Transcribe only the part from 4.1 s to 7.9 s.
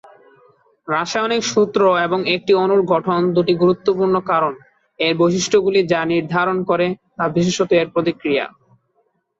কারণ এর বৈশিষ্ট্যগুলি যা নির্ধারণ করে, তা বিশেষত এর